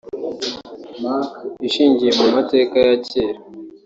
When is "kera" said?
3.07-3.39